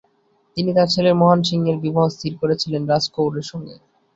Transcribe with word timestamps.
তিনি 0.57 0.71
তাঁর 0.73 0.89
ছেলে 0.93 1.11
মহান 1.13 1.39
সিংয়ের 1.43 1.77
বিবাহ 1.83 2.05
স্থির 2.09 2.33
করেছিলেন 2.41 2.81
রাজ 2.87 3.03
কৌরের 3.15 3.45
সঙ্গে। 3.51 3.75